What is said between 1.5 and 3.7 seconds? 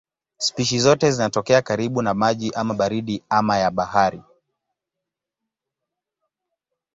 karibu na maji ama baridi ama